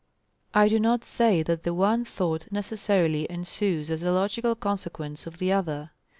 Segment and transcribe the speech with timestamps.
[0.55, 5.37] I do not say that the one thought necessarily ensues as a logical consequence of
[5.37, 5.91] the other.